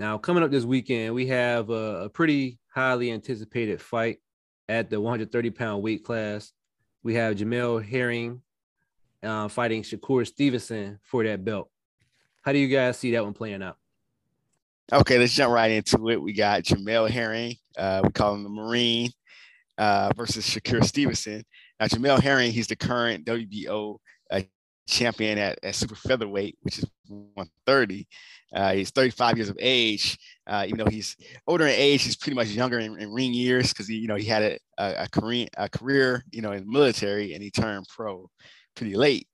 Now, 0.00 0.16
coming 0.16 0.42
up 0.42 0.50
this 0.50 0.64
weekend, 0.64 1.14
we 1.14 1.26
have 1.26 1.68
a, 1.68 2.04
a 2.04 2.08
pretty 2.08 2.58
highly 2.74 3.12
anticipated 3.12 3.82
fight 3.82 4.16
at 4.66 4.88
the 4.88 4.98
130 4.98 5.50
pound 5.50 5.82
weight 5.82 6.02
class. 6.02 6.52
We 7.02 7.16
have 7.16 7.36
Jamel 7.36 7.84
Herring 7.84 8.40
uh, 9.22 9.48
fighting 9.48 9.82
Shakur 9.82 10.26
Stevenson 10.26 10.98
for 11.02 11.22
that 11.24 11.44
belt. 11.44 11.68
How 12.40 12.52
do 12.52 12.58
you 12.58 12.68
guys 12.68 12.96
see 12.96 13.10
that 13.10 13.22
one 13.22 13.34
playing 13.34 13.62
out? 13.62 13.76
Okay, 14.90 15.18
let's 15.18 15.34
jump 15.34 15.52
right 15.52 15.70
into 15.70 16.08
it. 16.08 16.22
We 16.22 16.32
got 16.32 16.62
Jamel 16.62 17.10
Herring, 17.10 17.56
uh, 17.76 18.00
we 18.02 18.10
call 18.12 18.32
him 18.32 18.42
the 18.42 18.48
Marine, 18.48 19.10
uh, 19.76 20.14
versus 20.16 20.46
Shakur 20.46 20.82
Stevenson. 20.82 21.44
Now, 21.78 21.88
Jamel 21.88 22.22
Herring, 22.22 22.52
he's 22.52 22.68
the 22.68 22.76
current 22.76 23.26
WBO 23.26 23.98
uh, 24.30 24.40
champion 24.86 25.38
at, 25.38 25.58
at 25.62 25.74
super 25.74 25.94
featherweight, 25.94 26.58
which 26.62 26.78
is 26.78 26.84
130. 27.08 28.06
Uh, 28.54 28.72
he's 28.72 28.90
35 28.90 29.36
years 29.36 29.48
of 29.48 29.56
age. 29.60 30.18
Uh, 30.46 30.64
even 30.66 30.78
though 30.78 30.90
he's 30.90 31.16
older 31.46 31.66
in 31.66 31.74
age, 31.74 32.02
he's 32.02 32.16
pretty 32.16 32.34
much 32.34 32.48
younger 32.48 32.78
in, 32.78 32.98
in 32.98 33.12
ring 33.12 33.32
years 33.32 33.72
because 33.72 33.86
he, 33.86 33.96
you 33.96 34.08
know, 34.08 34.16
he 34.16 34.24
had 34.24 34.42
a, 34.42 34.58
a, 34.78 35.04
a, 35.04 35.08
career, 35.08 35.46
a 35.56 35.68
career, 35.68 36.24
you 36.32 36.42
know, 36.42 36.52
in 36.52 36.64
the 36.64 36.70
military, 36.70 37.34
and 37.34 37.42
he 37.42 37.50
turned 37.50 37.86
pro 37.88 38.28
pretty 38.74 38.94
late. 38.94 39.26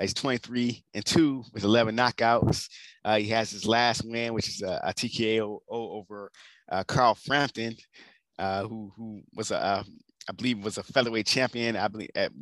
He's 0.00 0.14
23 0.14 0.82
and 0.94 1.04
two 1.04 1.44
with 1.52 1.64
11 1.64 1.96
knockouts. 1.96 2.68
Uh, 3.04 3.18
he 3.18 3.28
has 3.28 3.50
his 3.50 3.66
last 3.66 4.02
win, 4.04 4.34
which 4.34 4.48
is 4.48 4.62
a, 4.62 4.80
a 4.84 4.92
TKO 4.92 5.58
over 5.68 6.30
uh, 6.70 6.82
Carl 6.84 7.14
Frampton, 7.14 7.76
uh, 8.38 8.62
who 8.62 8.92
who 8.96 9.22
was 9.34 9.50
a 9.50 9.84
I 10.28 10.32
believe 10.32 10.64
was 10.64 10.78
a 10.78 10.82
featherweight 10.82 11.26
champion. 11.26 11.76
I 11.76 11.88
believe 11.88 12.10
at 12.14 12.32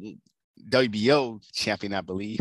WBO 0.69 1.41
champion, 1.53 1.95
I 1.95 2.01
believe. 2.01 2.41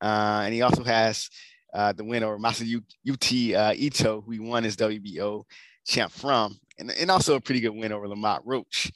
Uh, 0.00 0.42
and 0.44 0.54
he 0.54 0.62
also 0.62 0.84
has 0.84 1.28
uh, 1.74 1.92
the 1.92 2.04
win 2.04 2.22
over 2.22 2.38
Masayuki 2.38 3.54
uh, 3.54 3.74
Ito, 3.76 4.22
who 4.22 4.32
he 4.32 4.38
won 4.38 4.64
his 4.64 4.76
WBO 4.76 5.44
champ 5.86 6.12
from, 6.12 6.58
and, 6.78 6.90
and 6.90 7.10
also 7.10 7.36
a 7.36 7.40
pretty 7.40 7.60
good 7.60 7.74
win 7.74 7.92
over 7.92 8.08
Lamont 8.08 8.42
Roach. 8.44 8.90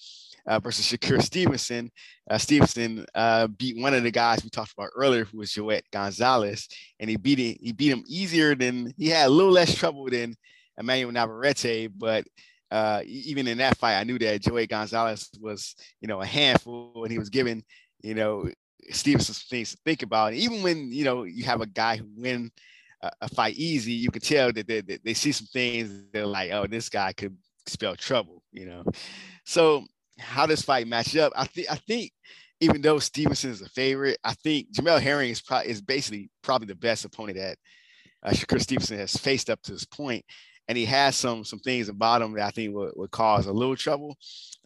Uh, 0.47 0.59
versus 0.59 0.85
Shakur 0.85 1.23
Stevenson. 1.23 1.91
Uh, 2.31 2.37
Stevenson 2.37 3.07
uh, 3.15 3.47
beat 3.47 3.81
one 3.81 3.95
of 3.95 4.03
the 4.03 4.11
guys 4.11 4.45
we 4.45 4.51
talked 4.51 4.75
about 4.75 4.91
earlier, 4.95 5.25
who 5.25 5.39
was 5.39 5.51
Joet 5.51 5.87
Gonzalez, 5.91 6.69
and 7.01 7.09
he 7.09 7.17
beat 7.17 7.39
it, 7.39 7.57
he 7.63 7.73
beat 7.73 7.91
him 7.91 8.05
easier 8.07 8.55
than 8.55 8.93
he 8.99 9.09
had 9.09 9.29
a 9.29 9.31
little 9.31 9.51
less 9.51 9.75
trouble 9.75 10.05
than 10.11 10.37
Emmanuel 10.77 11.13
Navarrete, 11.13 11.89
but 11.97 12.27
uh, 12.71 13.03
even 13.07 13.47
in 13.47 13.59
that 13.59 13.77
fight, 13.77 13.99
I 13.99 14.05
knew 14.05 14.19
that 14.19 14.43
Joey 14.43 14.67
Gonzalez 14.67 15.31
was, 15.41 15.77
you 16.01 16.09
know, 16.09 16.21
a 16.21 16.27
handful, 16.27 17.05
and 17.05 17.13
he 17.13 17.19
was 17.19 17.31
giving, 17.31 17.63
you 18.05 18.15
know, 18.15 18.51
Stevenson 18.91 19.35
things 19.35 19.71
to 19.71 19.79
think 19.85 20.03
about. 20.03 20.33
And 20.33 20.37
even 20.37 20.63
when 20.63 20.93
you 20.93 21.05
know 21.05 21.25
you 21.25 21.45
have 21.45 21.63
a 21.63 21.67
guy 21.67 21.97
who 21.97 22.07
win 22.17 22.51
a, 23.03 23.11
a 23.23 23.29
fight 23.29 23.55
easy, 23.57 23.93
you 23.93 24.11
can 24.11 24.21
tell 24.21 24.53
that 24.53 24.69
they, 24.69 24.83
they 24.83 25.15
see 25.15 25.33
some 25.33 25.47
things. 25.47 26.05
They're 26.13 26.27
like, 26.27 26.51
oh, 26.53 26.67
this 26.67 26.91
guy 26.91 27.15
could 27.15 27.37
spell 27.67 27.97
trouble, 27.97 28.43
you 28.53 28.67
know. 28.67 28.85
So 29.47 29.87
how 30.19 30.47
this 30.47 30.63
fight 30.63 30.87
match 30.87 31.17
up? 31.17 31.33
I 31.35 31.47
think 31.47 31.71
I 31.71 31.77
think 31.77 32.13
even 32.61 32.83
though 32.83 32.99
Stevenson 32.99 33.51
is 33.51 33.63
a 33.63 33.69
favorite, 33.71 34.19
I 34.23 34.35
think 34.35 34.73
Jamel 34.73 35.01
Herring 35.01 35.31
is 35.31 35.41
probably 35.41 35.71
is 35.71 35.81
basically 35.81 36.29
probably 36.43 36.67
the 36.67 36.77
best 36.77 37.07
opponent 37.07 37.39
that 37.39 37.57
uh, 38.23 38.31
Shakur 38.33 38.61
Stevenson 38.61 38.99
has 38.99 39.17
faced 39.17 39.49
up 39.49 39.63
to 39.63 39.73
this 39.73 39.87
point 39.87 40.25
and 40.69 40.79
he 40.79 40.85
has 40.87 41.17
some 41.17 41.45
some 41.45 41.59
things 41.59 41.89
about 41.89 42.23
him 42.23 42.33
that 42.35 42.47
I 42.47 42.51
think 42.51 42.75
would, 42.75 42.93
would 42.97 43.11
cause 43.11 43.47
a 43.47 43.53
little 43.53 43.77
trouble. 43.77 44.17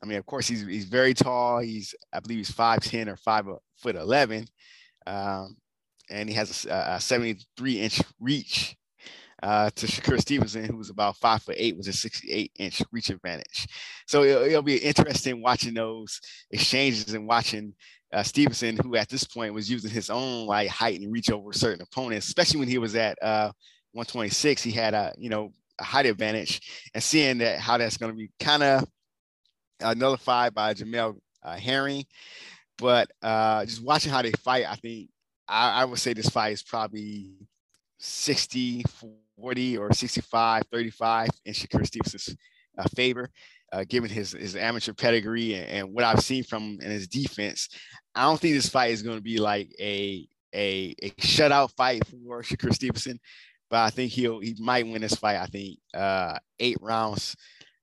I 0.03 0.07
mean, 0.07 0.19
of 0.19 0.27
course, 0.27 0.47
he's 0.47 0.67
he's 0.67 0.85
very 0.85 1.15
tall. 1.15 1.59
He's 1.59 1.95
I 2.13 2.21
believe 2.21 2.39
he's 2.39 2.51
five 2.51 2.81
ten 2.81 3.09
or 3.09 3.17
five 3.17 3.47
foot 3.77 3.97
eleven, 3.97 4.47
um, 5.07 5.57
and 6.11 6.29
he 6.29 6.35
has 6.35 6.67
a, 6.67 6.95
a 6.95 7.01
seventy 7.01 7.41
three 7.57 7.81
inch 7.81 8.01
reach. 8.21 8.75
Uh, 9.41 9.71
to 9.71 9.87
Shakur 9.87 10.19
Stevenson, 10.21 10.65
who 10.65 10.77
was 10.77 10.91
about 10.91 11.17
five 11.17 11.41
foot 11.41 11.55
eight, 11.59 11.77
was 11.77 11.87
a 11.87 11.93
68 11.93 12.51
inch 12.59 12.83
reach 12.91 13.09
advantage. 13.09 13.69
So 14.05 14.25
it'll, 14.25 14.43
it'll 14.43 14.63
be 14.63 14.79
interesting 14.79 15.41
watching 15.41 15.75
those 15.75 16.21
exchanges 16.51 17.15
and 17.15 17.25
watching 17.25 17.73
uh, 18.13 18.25
Stevenson, 18.25 18.77
who 18.77 18.97
at 18.97 19.09
this 19.09 19.23
point 19.23 19.55
was 19.55 19.71
using 19.71 19.93
his 19.93 20.11
own 20.11 20.47
like 20.47 20.69
height 20.69 21.01
and 21.01 21.13
reach 21.13 21.31
over 21.31 21.53
certain 21.53 21.83
opponents, 21.83 22.27
especially 22.27 22.59
when 22.59 22.69
he 22.69 22.79
was 22.79 22.97
at 22.97 23.17
uh, 23.23 23.53
126. 23.93 24.61
He 24.61 24.73
had 24.73 24.95
a 24.95 25.15
you 25.17 25.29
know 25.29 25.53
a 25.79 25.85
height 25.85 26.07
advantage 26.07 26.61
and 26.95 27.03
seeing 27.03 27.39
that 27.39 27.61
how 27.61 27.79
that's 27.79 27.97
going 27.97 28.13
to 28.13 28.17
be 28.17 28.31
kind 28.41 28.63
of 28.63 28.85
uh, 29.83 29.95
nullified 29.95 30.55
by 30.55 30.75
Jamel 30.75 31.19
uh, 31.43 31.57
Herring. 31.57 32.05
But 32.77 33.11
uh, 33.23 33.65
just 33.65 33.83
watching 33.83 34.13
how 34.13 34.23
they 34.23 34.33
fight, 34.33 34.67
I 34.69 34.77
think 34.77 35.11
I, 35.49 35.83
I, 35.83 35.85
would 35.85 35.99
say 35.99 36.13
this 36.13 36.29
fight 36.29 36.53
is 36.53 36.63
probably 36.63 37.33
60 37.99 38.85
40 39.41 39.79
or 39.79 39.93
65 39.93 40.63
35 40.71 41.29
in 41.45 41.53
Shakur 41.53 41.87
Stevenson's 41.87 42.37
uh, 42.77 42.89
favor. 42.95 43.31
Uh, 43.71 43.85
given 43.87 44.09
his, 44.09 44.33
his 44.33 44.57
amateur 44.57 44.95
pedigree 44.95 45.55
and, 45.55 45.67
and, 45.67 45.93
what 45.93 46.03
I've 46.03 46.23
seen 46.23 46.43
from 46.43 46.79
in 46.81 46.91
his 46.91 47.07
defense, 47.07 47.69
I 48.15 48.23
don't 48.23 48.41
think 48.41 48.55
this 48.55 48.71
fight 48.71 48.93
is 48.93 49.03
going 49.03 49.19
to 49.19 49.23
be 49.23 49.37
like 49.37 49.69
a, 49.79 50.27
a, 50.55 50.95
a 51.03 51.11
shutout 51.21 51.73
fight 51.77 52.03
for 52.07 52.43
Shakur 52.43 52.73
Stevenson 52.73 53.21
but 53.71 53.79
I 53.79 53.91
think 53.91 54.13
he'll 54.13 54.41
he 54.41 54.57
might 54.59 54.87
win 54.87 55.03
this 55.03 55.15
fight. 55.15 55.37
I 55.37 55.47
think 55.47 55.79
uh, 55.95 56.39
eight 56.59 56.79
rounds 56.81 57.37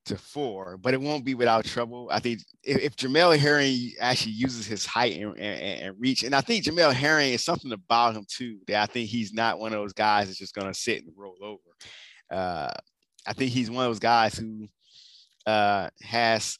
to 0.06 0.16
four, 0.16 0.76
but 0.76 0.94
it 0.94 1.00
won't 1.00 1.24
be 1.24 1.34
without 1.34 1.64
trouble. 1.64 2.08
I 2.10 2.20
think 2.20 2.40
if, 2.62 2.78
if 2.78 2.96
Jamel 2.96 3.36
Herring 3.36 3.92
actually 4.00 4.32
uses 4.32 4.66
his 4.66 4.86
height 4.86 5.20
and, 5.20 5.36
and, 5.36 5.82
and, 5.82 5.96
reach, 5.98 6.22
and 6.22 6.34
I 6.34 6.40
think 6.40 6.64
Jamel 6.64 6.92
Herring 6.92 7.32
is 7.32 7.44
something 7.44 7.72
about 7.72 8.14
him 8.14 8.24
too 8.28 8.58
that 8.68 8.82
I 8.82 8.86
think 8.86 9.08
he's 9.08 9.32
not 9.32 9.58
one 9.58 9.72
of 9.72 9.80
those 9.80 9.92
guys 9.92 10.26
that's 10.26 10.38
just 10.38 10.54
gonna 10.54 10.74
sit 10.74 11.04
and 11.04 11.12
roll 11.16 11.36
over. 11.42 11.60
Uh, 12.30 12.72
I 13.26 13.32
think 13.32 13.50
he's 13.50 13.70
one 13.70 13.84
of 13.84 13.90
those 13.90 13.98
guys 13.98 14.36
who 14.36 14.68
uh, 15.46 15.88
has 16.02 16.58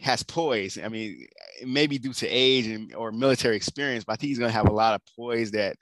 has 0.00 0.22
poise. 0.22 0.78
I 0.82 0.88
mean, 0.88 1.26
maybe 1.66 1.98
due 1.98 2.12
to 2.14 2.28
age 2.28 2.66
and 2.66 2.94
or 2.94 3.12
military 3.12 3.56
experience, 3.56 4.04
but 4.04 4.14
I 4.14 4.16
think 4.16 4.28
he's 4.28 4.38
gonna 4.38 4.52
have 4.52 4.68
a 4.68 4.72
lot 4.72 4.94
of 4.94 5.02
poise 5.16 5.50
that 5.52 5.76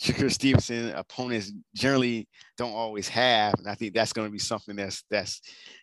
Shakur 0.00 0.30
Stevenson 0.30 0.90
opponents 0.90 1.52
generally 1.74 2.28
don't 2.58 2.74
always 2.74 3.08
have, 3.08 3.54
and 3.58 3.68
I 3.68 3.74
think 3.74 3.94
that's 3.94 4.12
going 4.12 4.28
to 4.28 4.32
be 4.32 4.38
something 4.38 4.76
that's 4.76 5.04
that's 5.10 5.40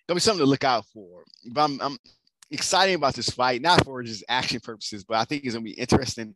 going 0.08 0.16
to 0.16 0.16
be 0.16 0.20
something 0.20 0.46
to 0.46 0.50
look 0.50 0.64
out 0.64 0.86
for. 0.94 1.24
But 1.52 1.62
I'm, 1.62 1.82
I'm 1.82 1.98
excited 2.52 2.94
about 2.94 3.16
this 3.16 3.30
fight, 3.30 3.62
not 3.62 3.84
for 3.84 4.04
just 4.04 4.24
action 4.30 4.60
purposes, 4.60 5.04
but 5.04 5.18
I 5.18 5.24
think 5.24 5.44
it's 5.44 5.56
going 5.56 5.66
to 5.66 5.72
be 5.72 5.80
interesting. 5.80 6.36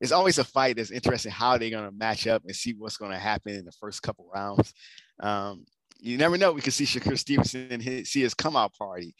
It's 0.00 0.12
always 0.12 0.38
a 0.38 0.44
fight 0.44 0.76
that's 0.76 0.90
interesting 0.90 1.30
how 1.30 1.58
they're 1.58 1.70
going 1.70 1.84
to 1.84 1.96
match 1.96 2.26
up 2.26 2.42
and 2.46 2.56
see 2.56 2.72
what's 2.72 2.96
going 2.96 3.12
to 3.12 3.18
happen 3.18 3.54
in 3.54 3.64
the 3.64 3.72
first 3.72 4.02
couple 4.02 4.28
rounds. 4.34 4.72
Um, 5.20 5.66
you 6.00 6.16
never 6.16 6.38
know. 6.38 6.52
We 6.52 6.62
could 6.62 6.72
see 6.72 6.84
Shakur 6.84 7.18
Stevenson 7.18 7.80
his, 7.80 8.10
see 8.10 8.22
his 8.22 8.34
come 8.34 8.56
out 8.56 8.74
party, 8.74 9.14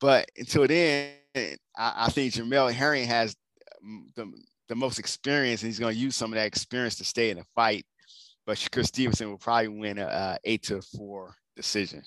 but 0.00 0.28
until 0.36 0.66
then, 0.66 1.14
I, 1.34 1.56
I 1.76 2.10
think 2.10 2.34
Jamel 2.34 2.72
Herring 2.72 3.06
has 3.06 3.34
um, 3.82 4.08
the 4.16 4.30
the 4.72 4.76
most 4.76 4.98
experience, 4.98 5.60
and 5.60 5.68
he's 5.68 5.78
going 5.78 5.94
to 5.94 6.00
use 6.00 6.16
some 6.16 6.32
of 6.32 6.36
that 6.36 6.46
experience 6.46 6.94
to 6.96 7.04
stay 7.04 7.28
in 7.28 7.36
the 7.36 7.44
fight. 7.54 7.84
But 8.46 8.56
Shakur 8.56 8.86
Stevenson 8.86 9.28
will 9.28 9.36
probably 9.36 9.68
win 9.68 9.98
a, 9.98 10.06
a 10.06 10.38
eight 10.44 10.62
to 10.64 10.80
four 10.80 11.36
decision. 11.54 12.02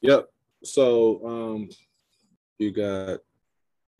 Yep. 0.00 0.26
So 0.64 1.20
um, 1.26 1.68
you 2.56 2.72
got 2.72 3.18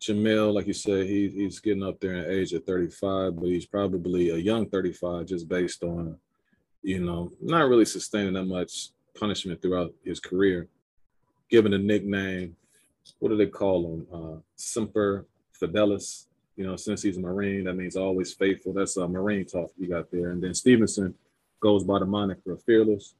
Jamel, 0.01 0.55
like 0.55 0.65
you 0.65 0.73
said, 0.73 1.05
he, 1.05 1.29
he's 1.29 1.59
getting 1.59 1.83
up 1.83 1.99
there 1.99 2.13
in 2.13 2.31
age 2.31 2.51
at 2.55 2.65
35, 2.65 3.35
but 3.35 3.45
he's 3.45 3.67
probably 3.67 4.31
a 4.31 4.37
young 4.37 4.67
35 4.67 5.27
just 5.27 5.47
based 5.47 5.83
on, 5.83 6.17
you 6.81 7.05
know, 7.05 7.31
not 7.39 7.69
really 7.69 7.85
sustaining 7.85 8.33
that 8.33 8.45
much 8.45 8.89
punishment 9.15 9.61
throughout 9.61 9.93
his 10.03 10.19
career. 10.19 10.67
Given 11.51 11.73
a 11.73 11.77
nickname, 11.77 12.55
what 13.19 13.29
do 13.29 13.37
they 13.37 13.45
call 13.45 13.93
him? 13.93 14.07
Uh, 14.11 14.37
Semper 14.55 15.27
Fidelis. 15.61 16.25
You 16.59 16.67
know, 16.67 16.75
since 16.75 17.01
he's 17.01 17.15
a 17.15 17.21
Marine, 17.21 17.63
that 17.63 17.75
means 17.75 17.95
always 17.95 18.33
faithful. 18.33 18.73
That's 18.73 18.97
a 18.97 19.07
Marine 19.07 19.45
talk 19.45 19.71
you 19.77 19.87
got 19.87 20.11
there. 20.11 20.31
And 20.31 20.43
then 20.43 20.53
Stevenson 20.53 21.15
goes 21.61 21.85
by 21.85 21.99
the 21.99 22.05
moniker 22.05 22.57
Fearless. 22.65 23.15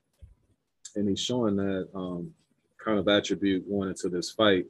And 0.98 1.08
he's 1.08 1.22
showing 1.22 1.56
that 1.56 1.88
um, 1.96 2.34
kind 2.84 3.00
of 3.00 3.08
attribute 3.08 3.70
going 3.70 3.88
into 3.88 4.10
this 4.10 4.30
fight. 4.30 4.66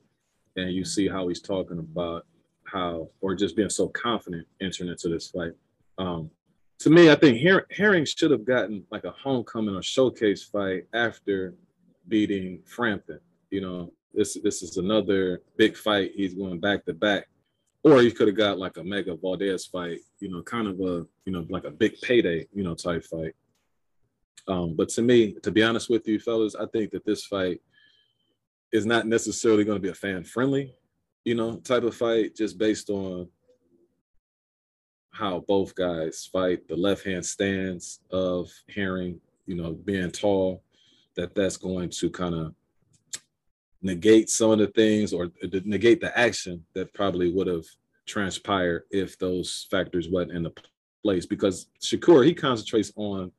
And 0.56 0.72
you 0.72 0.86
see 0.86 1.08
how 1.08 1.30
he's 1.30 1.42
talking 1.42 1.80
about 1.80 2.28
how, 2.64 3.10
or 3.22 3.34
just 3.34 3.56
being 3.56 3.72
so 3.72 3.88
confident 3.88 4.46
entering 4.62 4.92
into 4.92 5.10
this 5.10 5.32
fight. 5.32 5.54
Um, 5.98 6.30
to 6.78 6.92
me, 6.92 7.10
I 7.10 7.16
think 7.16 7.42
Her- 7.42 7.66
Herring 7.72 8.06
should 8.06 8.30
have 8.30 8.46
gotten 8.46 8.86
like 8.92 9.04
a 9.04 9.12
homecoming 9.12 9.74
or 9.74 9.82
showcase 9.82 10.44
fight 10.44 10.86
after 10.94 11.56
beating 12.08 12.62
Frampton. 12.68 13.20
You 13.50 13.62
know, 13.62 13.94
this 14.14 14.38
this 14.44 14.62
is 14.62 14.78
another 14.78 15.42
big 15.58 15.76
fight. 15.76 16.12
He's 16.14 16.36
going 16.36 16.60
back 16.60 16.86
to 16.86 16.94
back 16.94 17.30
or 17.84 18.02
you 18.02 18.12
could 18.12 18.28
have 18.28 18.38
got 18.38 18.60
like 18.60 18.78
a 18.78 18.84
mega 18.84 19.16
Valdez 19.16 19.66
fight, 19.66 20.00
you 20.20 20.30
know, 20.30 20.42
kind 20.42 20.68
of 20.68 20.80
a, 20.80 21.06
you 21.26 21.32
know, 21.32 21.46
like 21.50 21.64
a 21.64 21.72
big 21.72 22.00
payday, 22.02 22.46
you 22.54 22.64
know, 22.64 22.76
type 22.76 23.04
fight. 23.06 23.34
Um, 24.48 24.76
but 24.76 24.90
to 24.90 25.02
me, 25.02 25.34
to 25.44 25.52
be 25.52 25.64
honest 25.64 25.90
with 25.90 26.08
you, 26.08 26.20
fellas, 26.20 26.56
I 26.56 26.66
think 26.68 26.92
that 26.92 27.06
this 27.06 27.26
fight 27.26 27.62
is 28.72 28.86
not 28.86 29.08
necessarily 29.08 29.64
going 29.64 29.78
to 29.78 29.82
be 29.82 29.90
a 29.90 29.94
fan 29.94 30.24
friendly, 30.24 30.74
you 31.24 31.36
know, 31.36 31.58
type 31.58 31.84
of 31.84 31.96
fight, 31.96 32.36
just 32.36 32.58
based 32.58 32.90
on 32.90 33.28
how 35.12 35.44
both 35.48 35.76
guys 35.76 36.30
fight, 36.32 36.68
the 36.68 36.76
left 36.76 37.06
hand 37.06 37.26
stance 37.26 38.00
of 38.12 38.50
Herring, 38.74 39.20
you 39.46 39.56
know, 39.56 39.74
being 39.74 40.12
tall, 40.12 40.64
that 41.16 41.36
that's 41.36 41.58
going 41.58 41.90
to 41.90 42.10
kind 42.10 42.36
of 42.36 42.54
negate 43.82 44.30
some 44.30 44.52
of 44.52 44.60
the 44.60 44.68
things 44.68 45.14
or 45.14 45.32
negate 45.64 46.02
the 46.02 46.18
action 46.18 46.66
that 46.74 46.94
probably 46.94 47.32
would 47.32 47.48
have 47.48 47.66
transpired 48.06 48.84
if 48.92 49.18
those 49.18 49.68
factors 49.72 50.10
weren't 50.10 50.32
in 50.32 50.44
the 50.44 50.54
place. 51.04 51.26
Because 51.26 51.70
Shakur, 51.82 52.26
he 52.26 52.34
concentrates 52.34 52.92
on 52.96 53.32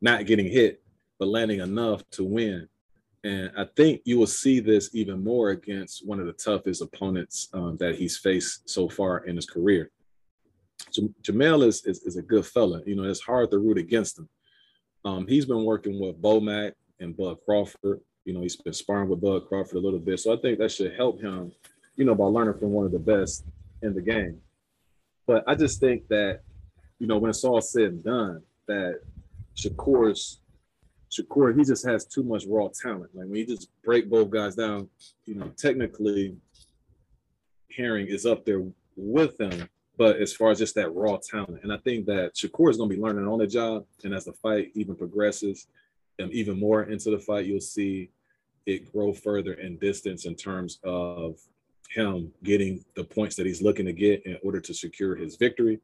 not 0.00 0.26
getting 0.26 0.46
hit, 0.46 0.82
but 1.18 1.28
landing 1.28 1.60
enough 1.60 2.08
to 2.12 2.24
win. 2.24 2.68
And 3.22 3.50
I 3.56 3.66
think 3.76 4.00
you 4.04 4.18
will 4.18 4.26
see 4.26 4.60
this 4.60 4.90
even 4.94 5.22
more 5.22 5.50
against 5.50 6.06
one 6.06 6.20
of 6.20 6.26
the 6.26 6.32
toughest 6.32 6.80
opponents 6.80 7.48
um, 7.52 7.76
that 7.78 7.96
he's 7.96 8.16
faced 8.16 8.68
so 8.68 8.88
far 8.88 9.18
in 9.24 9.36
his 9.36 9.46
career. 9.46 9.90
J- 10.90 11.10
Jamel 11.22 11.66
is, 11.66 11.84
is, 11.84 12.02
is 12.04 12.16
a 12.16 12.22
good 12.22 12.46
fella. 12.46 12.80
You 12.86 12.96
know, 12.96 13.04
it's 13.04 13.20
hard 13.20 13.50
to 13.50 13.58
root 13.58 13.76
against 13.76 14.18
him. 14.18 14.28
Um, 15.04 15.26
he's 15.26 15.44
been 15.44 15.64
working 15.64 16.00
with 16.00 16.20
Bomac 16.20 16.72
and 16.98 17.16
Bud 17.16 17.38
Crawford. 17.44 18.00
You 18.24 18.34
know, 18.34 18.42
he's 18.42 18.56
been 18.56 18.72
sparring 18.72 19.08
with 19.08 19.20
Bud 19.20 19.48
Crawford 19.48 19.76
a 19.76 19.80
little 19.80 19.98
bit. 19.98 20.20
So 20.20 20.32
I 20.32 20.36
think 20.36 20.58
that 20.58 20.70
should 20.70 20.94
help 20.94 21.20
him, 21.20 21.52
you 21.96 22.04
know, 22.04 22.14
by 22.14 22.24
learning 22.24 22.58
from 22.58 22.70
one 22.70 22.86
of 22.86 22.92
the 22.92 22.98
best 22.98 23.44
in 23.82 23.94
the 23.94 24.02
game. 24.02 24.40
But 25.26 25.44
I 25.46 25.54
just 25.54 25.80
think 25.80 26.08
that, 26.08 26.40
you 26.98 27.06
know, 27.06 27.18
when 27.18 27.30
it's 27.30 27.44
all 27.44 27.60
said 27.60 27.92
and 27.92 28.04
done, 28.04 28.42
that 28.66 29.00
Shakur's 29.56 30.40
Shakur, 31.10 31.56
he 31.56 31.64
just 31.64 31.86
has 31.86 32.04
too 32.04 32.22
much 32.22 32.44
raw 32.46 32.68
talent. 32.68 33.10
Like 33.14 33.26
when 33.26 33.36
you 33.36 33.46
just 33.46 33.68
break 33.82 34.08
both 34.08 34.30
guys 34.30 34.54
down, 34.54 34.88
you 35.26 35.34
know, 35.34 35.50
technically 35.56 36.36
Herring 37.76 38.06
is 38.06 38.26
up 38.26 38.44
there 38.44 38.62
with 38.96 39.40
him, 39.40 39.68
but 39.96 40.16
as 40.16 40.32
far 40.32 40.50
as 40.50 40.58
just 40.58 40.74
that 40.76 40.94
raw 40.94 41.18
talent, 41.18 41.60
and 41.62 41.72
I 41.72 41.78
think 41.78 42.06
that 42.06 42.34
Shakur 42.34 42.70
is 42.70 42.76
going 42.76 42.90
to 42.90 42.96
be 42.96 43.02
learning 43.02 43.26
on 43.26 43.38
the 43.38 43.46
job, 43.46 43.86
and 44.04 44.14
as 44.14 44.24
the 44.24 44.32
fight 44.32 44.70
even 44.74 44.94
progresses, 44.94 45.66
even 46.32 46.58
more 46.58 46.84
into 46.84 47.10
the 47.10 47.18
fight, 47.18 47.46
you'll 47.46 47.60
see 47.60 48.10
it 48.66 48.92
grow 48.92 49.12
further 49.12 49.54
in 49.54 49.78
distance 49.78 50.26
in 50.26 50.34
terms 50.34 50.78
of 50.84 51.38
him 51.88 52.32
getting 52.44 52.84
the 52.94 53.04
points 53.04 53.36
that 53.36 53.46
he's 53.46 53.62
looking 53.62 53.86
to 53.86 53.92
get 53.92 54.24
in 54.26 54.38
order 54.42 54.60
to 54.60 54.74
secure 54.74 55.16
his 55.16 55.36
victory. 55.36 55.80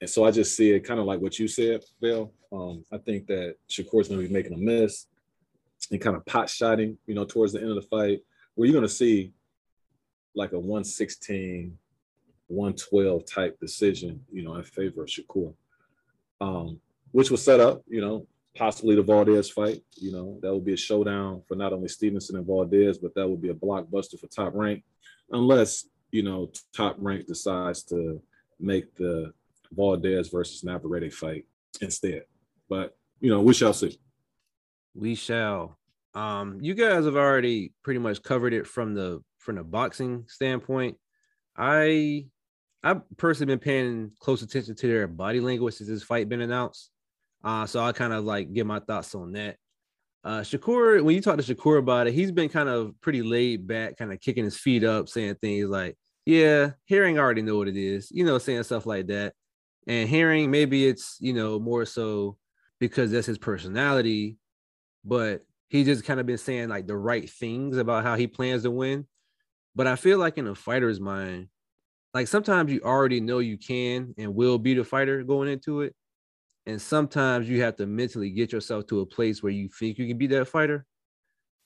And 0.00 0.10
so 0.10 0.24
I 0.24 0.30
just 0.30 0.56
see 0.56 0.70
it 0.70 0.80
kind 0.80 0.98
of 0.98 1.06
like 1.06 1.20
what 1.20 1.38
you 1.38 1.48
said, 1.48 1.84
Bill. 2.00 2.32
Um, 2.52 2.84
I 2.92 2.98
think 2.98 3.26
that 3.28 3.56
Shakur's 3.68 4.08
going 4.08 4.20
to 4.20 4.26
be 4.26 4.32
making 4.32 4.52
a 4.52 4.58
miss 4.58 5.06
and 5.90 6.00
kind 6.00 6.16
of 6.16 6.26
pot 6.26 6.48
shotting, 6.48 6.98
you 7.06 7.14
know, 7.14 7.24
towards 7.24 7.52
the 7.52 7.60
end 7.60 7.70
of 7.70 7.76
the 7.76 7.82
fight, 7.82 8.20
where 8.54 8.66
you're 8.66 8.74
going 8.74 8.86
to 8.86 8.92
see 8.92 9.32
like 10.34 10.52
a 10.52 10.58
116, 10.58 11.76
112 12.48 13.24
type 13.24 13.58
decision, 13.60 14.24
you 14.32 14.42
know, 14.42 14.56
in 14.56 14.64
favor 14.64 15.02
of 15.02 15.08
Shakur, 15.08 15.54
um, 16.40 16.80
which 17.12 17.30
was 17.30 17.42
set 17.42 17.60
up, 17.60 17.82
you 17.88 18.00
know, 18.00 18.26
possibly 18.56 18.94
the 18.94 19.02
Valdez 19.02 19.50
fight. 19.50 19.82
You 19.96 20.12
know, 20.12 20.38
that 20.42 20.52
would 20.52 20.64
be 20.64 20.74
a 20.74 20.76
showdown 20.76 21.42
for 21.46 21.54
not 21.56 21.72
only 21.72 21.88
Stevenson 21.88 22.36
and 22.36 22.46
Valdez, 22.46 22.98
but 22.98 23.14
that 23.14 23.28
would 23.28 23.42
be 23.42 23.50
a 23.50 23.54
blockbuster 23.54 24.18
for 24.18 24.26
Top 24.28 24.54
Rank, 24.54 24.84
unless 25.30 25.88
you 26.10 26.22
know 26.22 26.50
Top 26.74 26.96
Rank 26.98 27.26
decides 27.26 27.82
to 27.84 28.20
make 28.60 28.94
the 28.94 29.32
Valdez 29.72 30.28
versus 30.28 30.64
Navarrete 30.64 31.12
fight 31.12 31.46
instead. 31.80 32.22
But 32.68 32.96
you 33.20 33.30
know, 33.30 33.40
we 33.40 33.54
shall 33.54 33.74
see. 33.74 33.98
We 34.94 35.14
shall. 35.14 35.78
Um, 36.14 36.58
you 36.60 36.74
guys 36.74 37.04
have 37.06 37.16
already 37.16 37.72
pretty 37.82 37.98
much 37.98 38.22
covered 38.22 38.54
it 38.54 38.66
from 38.66 38.94
the 38.94 39.22
from 39.38 39.56
the 39.56 39.64
boxing 39.64 40.24
standpoint. 40.28 40.96
I 41.56 42.26
I've 42.82 43.02
personally 43.16 43.52
been 43.52 43.60
paying 43.60 44.12
close 44.20 44.42
attention 44.42 44.76
to 44.76 44.86
their 44.86 45.08
body 45.08 45.40
language 45.40 45.74
since 45.74 45.88
this 45.88 46.02
fight 46.02 46.28
been 46.28 46.42
announced. 46.42 46.90
Uh, 47.44 47.66
so 47.66 47.80
I 47.80 47.92
kind 47.92 48.12
of 48.12 48.24
like 48.24 48.52
get 48.52 48.66
my 48.66 48.80
thoughts 48.80 49.14
on 49.14 49.32
that. 49.32 49.56
Uh, 50.24 50.40
Shakur, 50.40 51.02
when 51.02 51.14
you 51.14 51.20
talk 51.20 51.36
to 51.36 51.54
Shakur 51.54 51.78
about 51.78 52.06
it, 52.06 52.14
he's 52.14 52.32
been 52.32 52.48
kind 52.48 52.68
of 52.68 52.98
pretty 53.02 53.22
laid 53.22 53.66
back, 53.66 53.98
kind 53.98 54.12
of 54.12 54.20
kicking 54.20 54.44
his 54.44 54.56
feet 54.56 54.82
up, 54.82 55.08
saying 55.08 55.34
things 55.36 55.68
like, 55.68 55.96
"Yeah, 56.24 56.70
Herring 56.88 57.18
already 57.18 57.42
know 57.42 57.58
what 57.58 57.68
it 57.68 57.76
is," 57.76 58.10
you 58.10 58.24
know, 58.24 58.38
saying 58.38 58.62
stuff 58.62 58.86
like 58.86 59.08
that. 59.08 59.34
And 59.86 60.08
Herring, 60.08 60.50
maybe 60.50 60.86
it's 60.86 61.18
you 61.20 61.34
know 61.34 61.58
more 61.58 61.84
so 61.84 62.38
because 62.80 63.10
that's 63.10 63.26
his 63.26 63.38
personality, 63.38 64.38
but 65.04 65.42
he 65.68 65.84
just 65.84 66.04
kind 66.04 66.20
of 66.20 66.26
been 66.26 66.38
saying 66.38 66.70
like 66.70 66.86
the 66.86 66.96
right 66.96 67.28
things 67.28 67.76
about 67.76 68.04
how 68.04 68.16
he 68.16 68.26
plans 68.26 68.62
to 68.62 68.70
win. 68.70 69.06
But 69.74 69.86
I 69.86 69.96
feel 69.96 70.18
like 70.18 70.38
in 70.38 70.46
a 70.46 70.54
fighter's 70.54 71.00
mind, 71.00 71.48
like 72.14 72.28
sometimes 72.28 72.72
you 72.72 72.80
already 72.82 73.20
know 73.20 73.40
you 73.40 73.58
can 73.58 74.14
and 74.16 74.34
will 74.34 74.58
be 74.58 74.74
the 74.74 74.84
fighter 74.84 75.22
going 75.24 75.50
into 75.50 75.82
it. 75.82 75.94
And 76.66 76.80
sometimes 76.80 77.48
you 77.48 77.62
have 77.62 77.76
to 77.76 77.86
mentally 77.86 78.30
get 78.30 78.52
yourself 78.52 78.86
to 78.86 79.00
a 79.00 79.06
place 79.06 79.42
where 79.42 79.52
you 79.52 79.68
think 79.68 79.98
you 79.98 80.06
can 80.06 80.16
be 80.16 80.26
that 80.28 80.46
fighter. 80.46 80.86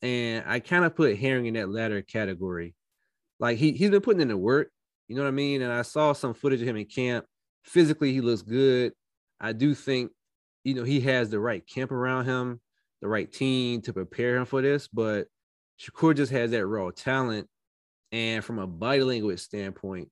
And 0.02 0.44
I 0.46 0.60
kind 0.60 0.84
of 0.84 0.96
put 0.96 1.16
Herring 1.18 1.46
in 1.46 1.54
that 1.54 1.68
latter 1.68 2.02
category. 2.02 2.74
Like 3.40 3.58
he, 3.58 3.72
he's 3.72 3.90
been 3.90 4.00
putting 4.00 4.20
in 4.20 4.28
the 4.28 4.36
work, 4.36 4.70
you 5.06 5.16
know 5.16 5.22
what 5.22 5.28
I 5.28 5.32
mean? 5.32 5.62
And 5.62 5.72
I 5.72 5.82
saw 5.82 6.12
some 6.12 6.34
footage 6.34 6.60
of 6.60 6.68
him 6.68 6.76
in 6.76 6.86
camp. 6.86 7.24
Physically, 7.64 8.12
he 8.12 8.20
looks 8.20 8.42
good. 8.42 8.92
I 9.40 9.52
do 9.52 9.74
think, 9.74 10.10
you 10.64 10.74
know, 10.74 10.84
he 10.84 11.00
has 11.00 11.30
the 11.30 11.38
right 11.38 11.64
camp 11.66 11.92
around 11.92 12.24
him, 12.24 12.60
the 13.00 13.08
right 13.08 13.30
team 13.30 13.80
to 13.82 13.92
prepare 13.92 14.36
him 14.36 14.44
for 14.46 14.60
this. 14.62 14.88
But 14.88 15.28
Shakur 15.80 16.16
just 16.16 16.32
has 16.32 16.50
that 16.50 16.66
raw 16.66 16.90
talent. 16.90 17.48
And 18.10 18.44
from 18.44 18.58
a 18.58 18.66
body 18.66 19.02
language 19.02 19.40
standpoint, 19.40 20.08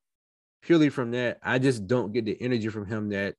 purely 0.62 0.90
from 0.90 1.12
that, 1.12 1.38
I 1.42 1.58
just 1.58 1.86
don't 1.86 2.12
get 2.12 2.24
the 2.24 2.36
energy 2.40 2.68
from 2.68 2.86
him 2.86 3.08
that 3.08 3.34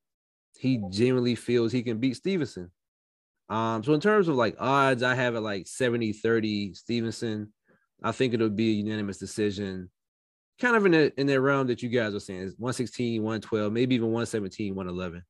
he 0.57 0.81
genuinely 0.89 1.35
feels 1.35 1.71
he 1.71 1.83
can 1.83 1.99
beat 1.99 2.15
Stevenson. 2.15 2.71
Um, 3.49 3.83
so 3.83 3.93
in 3.93 4.01
terms 4.01 4.27
of 4.27 4.35
like 4.35 4.55
odds, 4.59 5.03
I 5.03 5.15
have 5.15 5.35
it 5.35 5.41
like 5.41 5.67
70 5.67 6.13
30 6.13 6.73
Stevenson. 6.73 7.53
I 8.03 8.11
think 8.11 8.33
it'll 8.33 8.49
be 8.49 8.71
a 8.71 8.75
unanimous 8.75 9.17
decision, 9.17 9.89
kind 10.59 10.75
of 10.75 10.85
in 10.85 10.91
the 10.91 11.19
in 11.19 11.27
that 11.27 11.41
realm 11.41 11.67
that 11.67 11.81
you 11.81 11.89
guys 11.89 12.13
are 12.13 12.19
saying 12.19 12.41
is 12.41 12.55
116, 12.57 13.23
112, 13.23 13.71
maybe 13.71 13.95
even 13.95 14.07
117, 14.07 14.75
111. 14.75 15.23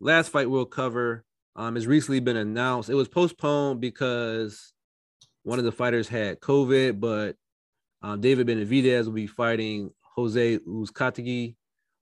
Last 0.00 0.30
fight 0.30 0.50
we'll 0.50 0.64
cover 0.64 1.24
um, 1.54 1.74
has 1.74 1.86
recently 1.86 2.20
been 2.20 2.36
announced. 2.36 2.88
It 2.88 2.94
was 2.94 3.08
postponed 3.08 3.80
because 3.80 4.72
one 5.42 5.58
of 5.58 5.64
the 5.64 5.72
fighters 5.72 6.08
had 6.08 6.40
COVID, 6.40 7.00
but 7.00 7.36
um, 8.02 8.20
David 8.20 8.46
Benavidez 8.46 9.06
will 9.06 9.12
be 9.12 9.26
fighting 9.26 9.90
Jose 10.14 10.58
Uzcategui 10.58 11.56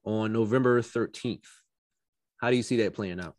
on 0.04 0.32
November 0.32 0.80
13th. 0.82 1.46
How 2.38 2.50
do 2.50 2.56
you 2.56 2.62
see 2.62 2.76
that 2.76 2.94
playing 2.94 3.20
out? 3.20 3.34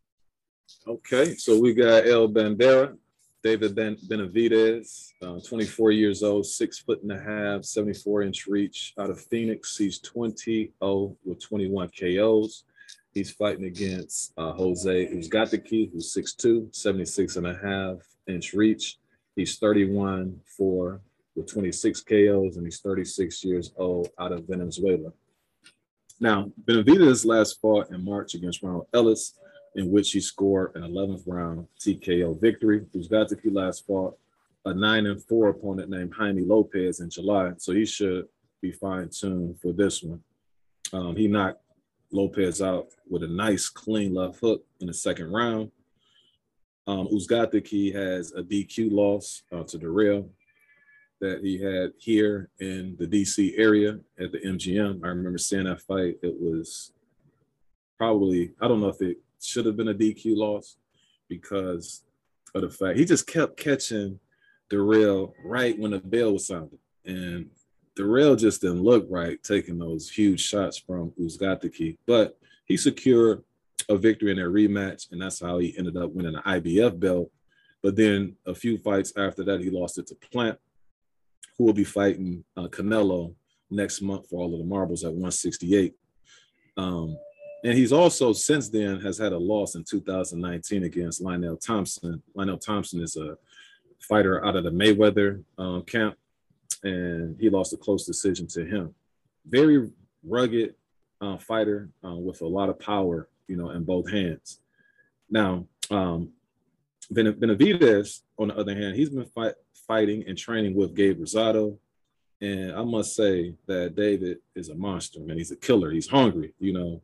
Okay, 0.87 1.35
so 1.35 1.59
we 1.59 1.73
got 1.73 2.07
El 2.07 2.27
Bandera, 2.29 2.97
David 3.43 3.75
ben- 3.75 3.97
Benavidez, 4.07 5.11
uh, 5.21 5.39
24 5.47 5.91
years 5.91 6.23
old, 6.23 6.45
six 6.45 6.79
foot 6.79 7.01
and 7.03 7.11
a 7.11 7.19
half, 7.19 7.63
74 7.63 8.23
inch 8.23 8.47
reach 8.47 8.93
out 8.99 9.09
of 9.09 9.21
Phoenix. 9.21 9.77
He's 9.77 9.99
20 9.99 10.73
0 10.83 11.15
with 11.23 11.39
21 11.41 11.89
KOs. 11.89 12.63
He's 13.13 13.31
fighting 13.31 13.65
against 13.65 14.33
uh, 14.37 14.51
Jose 14.53 15.07
Uzcategui, 15.07 15.91
who's 15.91 16.13
6'2, 16.13 16.75
76 16.75 17.35
and 17.35 17.47
a 17.47 17.55
half 17.55 17.97
inch 18.27 18.53
reach. 18.53 18.97
He's 19.35 19.57
31 19.57 20.39
4 20.57 21.01
with 21.35 21.47
26 21.47 22.01
KOs, 22.01 22.57
and 22.57 22.65
he's 22.65 22.79
36 22.79 23.43
years 23.43 23.71
old 23.77 24.09
out 24.19 24.31
of 24.31 24.45
Venezuela. 24.47 25.11
Now, 26.19 26.51
Benavidez 26.65 27.25
last 27.25 27.61
fought 27.61 27.91
in 27.91 28.03
March 28.03 28.33
against 28.33 28.63
Ronald 28.63 28.87
Ellis, 28.93 29.33
in 29.75 29.91
which 29.91 30.11
he 30.11 30.19
scored 30.19 30.75
an 30.75 30.81
11th 30.81 31.23
round 31.27 31.67
TKO 31.79 32.39
victory. 32.41 32.85
Uzcategui 32.95 33.53
last 33.53 33.85
fought 33.85 34.17
a 34.65 34.73
9 34.73 35.05
and 35.05 35.23
4 35.23 35.49
opponent 35.49 35.89
named 35.89 36.13
Jaime 36.13 36.41
Lopez 36.41 36.99
in 36.99 37.09
July, 37.09 37.51
so 37.57 37.73
he 37.73 37.85
should 37.85 38.27
be 38.61 38.71
fine 38.71 39.09
tuned 39.09 39.59
for 39.61 39.71
this 39.71 40.01
one. 40.01 40.21
Um, 40.91 41.15
he 41.15 41.27
knocked 41.27 41.61
Lopez 42.11 42.61
out 42.61 42.87
with 43.09 43.23
a 43.23 43.27
nice 43.27 43.69
clean 43.69 44.13
left 44.13 44.39
hook 44.39 44.65
in 44.79 44.87
the 44.87 44.93
second 44.93 45.31
round. 45.31 45.71
Um, 46.87 47.07
Uzcategui 47.09 47.93
has 47.93 48.31
a 48.31 48.41
DQ 48.41 48.91
loss 48.91 49.43
uh, 49.51 49.63
to 49.63 49.77
Dirrell 49.77 50.29
that 51.19 51.41
he 51.41 51.61
had 51.61 51.91
here 51.97 52.49
in 52.59 52.95
the 52.99 53.07
DC 53.07 53.53
area 53.57 53.99
at 54.19 54.31
the 54.31 54.39
MGM. 54.39 55.03
I 55.03 55.07
remember 55.07 55.37
seeing 55.37 55.63
that 55.65 55.81
fight. 55.81 56.17
It 56.21 56.35
was 56.39 56.91
probably, 57.97 58.53
I 58.61 58.67
don't 58.67 58.81
know 58.81 58.89
if 58.89 59.01
it 59.01 59.17
should 59.41 59.65
have 59.65 59.77
been 59.77 59.87
a 59.87 59.93
DQ 59.93 60.37
loss 60.37 60.77
because 61.27 62.03
of 62.53 62.61
the 62.61 62.69
fact 62.69 62.97
he 62.97 63.05
just 63.05 63.27
kept 63.27 63.57
catching 63.57 64.19
Dirrell 64.69 65.33
right 65.43 65.77
when 65.77 65.91
the 65.91 65.99
bell 65.99 66.33
was 66.33 66.47
sounded. 66.47 66.79
And 67.05 67.49
Dirrell 67.97 68.37
just 68.37 68.61
didn't 68.61 68.83
look 68.83 69.07
right 69.09 69.41
taking 69.41 69.79
those 69.79 70.09
huge 70.09 70.41
shots 70.41 70.77
from 70.77 71.11
Uzcategui. 71.19 71.97
But 72.05 72.37
he 72.65 72.77
secured 72.77 73.43
a 73.89 73.97
victory 73.97 74.31
in 74.31 74.37
that 74.37 74.43
rematch, 74.43 75.11
and 75.11 75.21
that's 75.21 75.39
how 75.39 75.57
he 75.57 75.75
ended 75.77 75.97
up 75.97 76.11
winning 76.11 76.33
the 76.33 76.41
IBF 76.41 76.99
belt. 76.99 77.31
But 77.81 77.95
then 77.95 78.35
a 78.45 78.53
few 78.53 78.77
fights 78.77 79.13
after 79.17 79.43
that, 79.45 79.61
he 79.61 79.69
lost 79.69 79.97
it 79.97 80.07
to 80.07 80.15
Plant 80.15 80.59
who 81.57 81.65
will 81.65 81.73
be 81.73 81.83
fighting 81.83 82.43
uh, 82.55 82.67
Canelo 82.67 83.33
next 83.69 84.01
month 84.01 84.29
for 84.29 84.39
all 84.39 84.53
of 84.53 84.59
the 84.59 84.65
marbles 84.65 85.03
at 85.03 85.11
168. 85.11 85.93
Um, 86.77 87.17
and 87.63 87.77
he's 87.77 87.91
also 87.91 88.33
since 88.33 88.69
then 88.69 88.99
has 89.01 89.17
had 89.17 89.33
a 89.33 89.37
loss 89.37 89.75
in 89.75 89.83
2019 89.83 90.83
against 90.83 91.21
Lionel 91.21 91.57
Thompson. 91.57 92.21
Lionel 92.35 92.57
Thompson 92.57 93.01
is 93.01 93.17
a 93.17 93.37
fighter 93.99 94.45
out 94.45 94.55
of 94.55 94.63
the 94.63 94.69
Mayweather 94.69 95.43
um, 95.57 95.81
camp, 95.83 96.15
and 96.83 97.35
he 97.39 97.49
lost 97.49 97.73
a 97.73 97.77
close 97.77 98.05
decision 98.05 98.47
to 98.47 98.63
him. 98.63 98.93
Very 99.45 99.89
rugged 100.23 100.75
uh, 101.19 101.37
fighter 101.37 101.89
uh, 102.05 102.15
with 102.15 102.41
a 102.41 102.47
lot 102.47 102.69
of 102.69 102.79
power, 102.79 103.27
you 103.47 103.57
know, 103.57 103.71
in 103.71 103.83
both 103.83 104.09
hands. 104.09 104.59
Now, 105.29 105.65
um, 105.89 106.29
Benavidez, 107.13 108.21
on 108.37 108.49
the 108.49 108.57
other 108.57 108.75
hand, 108.75 108.95
he's 108.95 109.09
been 109.09 109.25
fight, 109.25 109.53
fighting 109.87 110.23
and 110.27 110.37
training 110.37 110.75
with 110.75 110.95
Gabe 110.95 111.19
Rosado. 111.19 111.77
And 112.41 112.73
I 112.73 112.83
must 112.83 113.15
say 113.15 113.55
that 113.65 113.95
David 113.95 114.39
is 114.55 114.69
a 114.69 114.75
monster, 114.75 115.19
man. 115.21 115.37
He's 115.37 115.51
a 115.51 115.55
killer. 115.55 115.91
He's 115.91 116.07
hungry, 116.07 116.53
you 116.59 116.73
know. 116.73 117.01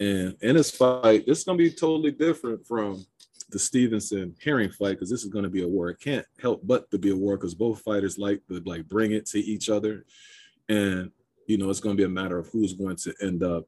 And 0.00 0.36
in 0.42 0.56
this 0.56 0.70
fight, 0.70 1.24
this 1.26 1.38
is 1.38 1.44
going 1.44 1.58
to 1.58 1.64
be 1.64 1.70
totally 1.70 2.10
different 2.10 2.66
from 2.66 3.04
the 3.50 3.58
Stevenson 3.58 4.34
Herring 4.42 4.70
fight 4.70 4.90
because 4.90 5.08
this 5.08 5.22
is 5.22 5.30
going 5.30 5.44
to 5.44 5.50
be 5.50 5.62
a 5.62 5.68
war. 5.68 5.88
It 5.88 6.00
can't 6.00 6.26
help 6.40 6.60
but 6.64 6.90
to 6.90 6.98
be 6.98 7.10
a 7.10 7.16
war 7.16 7.36
because 7.36 7.54
both 7.54 7.82
fighters 7.82 8.18
like 8.18 8.44
to 8.48 8.60
like 8.64 8.88
bring 8.88 9.12
it 9.12 9.26
to 9.26 9.38
each 9.38 9.70
other, 9.70 10.04
and 10.68 11.10
you 11.46 11.56
know 11.56 11.70
it's 11.70 11.80
going 11.80 11.96
to 11.96 12.00
be 12.00 12.06
a 12.06 12.08
matter 12.08 12.38
of 12.38 12.48
who's 12.48 12.72
going 12.72 12.96
to 12.96 13.14
end 13.22 13.42
up 13.42 13.64